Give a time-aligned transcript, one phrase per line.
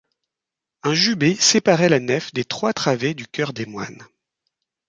[0.81, 4.01] Un jubé séparait la nef des trois travées du chœur des moines.